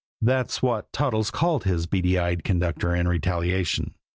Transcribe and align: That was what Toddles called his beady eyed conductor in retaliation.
That 0.19 0.47
was 0.47 0.63
what 0.63 0.91
Toddles 0.93 1.29
called 1.29 1.65
his 1.65 1.85
beady 1.85 2.17
eyed 2.17 2.43
conductor 2.43 2.95
in 2.95 3.07
retaliation. 3.07 3.93